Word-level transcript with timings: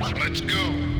Let's 0.00 0.40
go. 0.40 0.91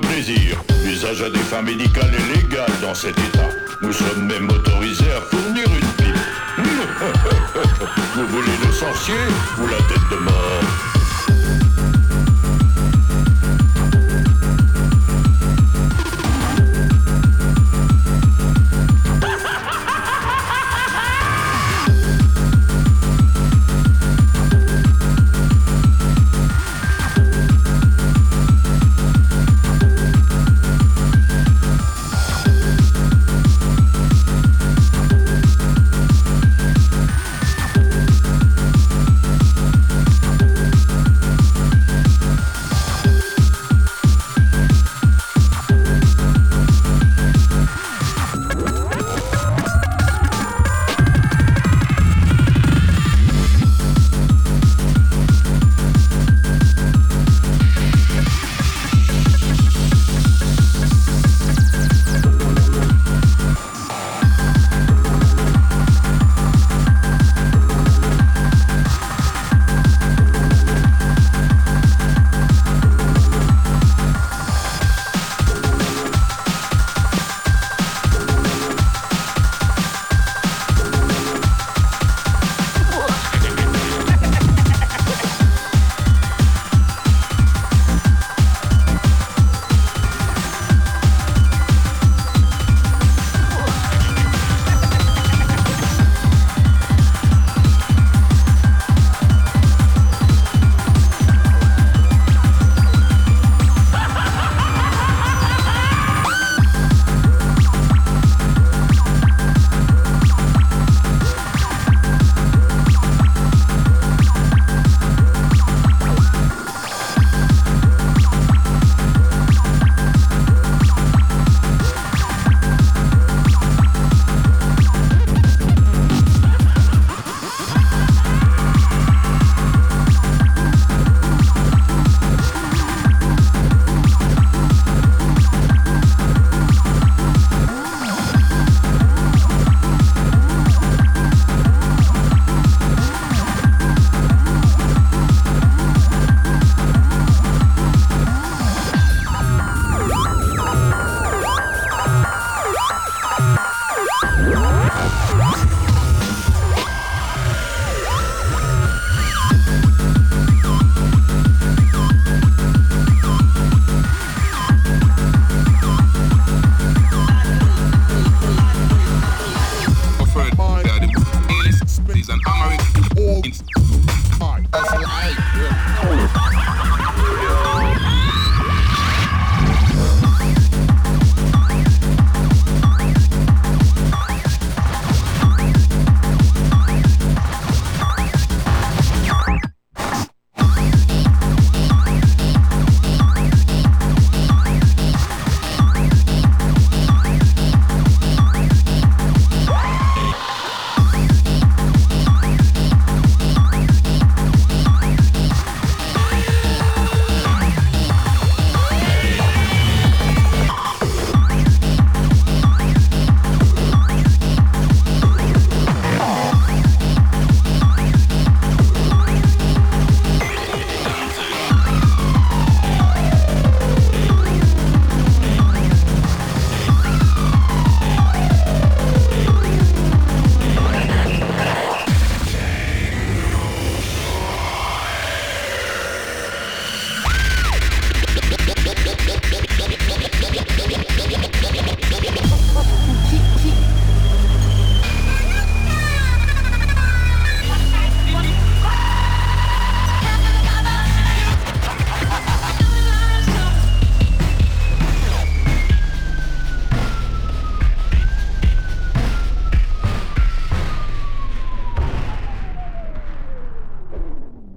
Plaisir. 0.00 0.62
L'usage 0.84 1.22
à 1.22 1.30
des 1.30 1.38
fins 1.38 1.62
médicales 1.62 2.12
est 2.14 2.36
légal 2.36 2.70
dans 2.82 2.94
cet 2.94 3.18
état. 3.18 3.48
Nous 3.82 3.92
sommes 3.92 4.26
même 4.26 4.48
autorisés 4.50 5.12
à 5.12 5.20
fournir 5.20 5.66
une 5.66 6.04
pipe. 6.04 6.16
Vous 8.14 8.26
voulez 8.26 8.56
le 8.64 8.72
sorcier 8.72 9.14
ou 9.58 9.66
la 9.66 9.76
tête 9.76 10.08
de 10.10 10.16
mort? 10.16 10.95